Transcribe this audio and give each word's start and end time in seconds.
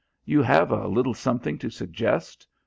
You 0.25 0.41
have 0.41 0.71
a 0.71 0.87
little 0.87 1.13
something 1.13 1.59
to 1.59 1.69
suggest? 1.69 2.47